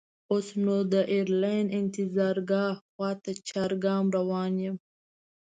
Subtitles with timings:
[0.31, 4.75] اوس نو د ایرلاین انتظارګاه خواته چارګام روان یم.